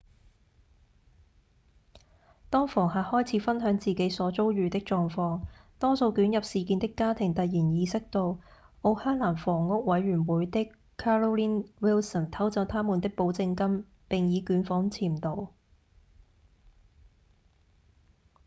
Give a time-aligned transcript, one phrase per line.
[2.49, 5.41] 當房客開始分享自己所遭遇的狀況
[5.77, 8.39] 多數捲入事件的家庭突然意識到
[8.81, 15.53] 奧克蘭房屋委員會的 carolyn wilson 偷走他們的保證金並已捲款潛逃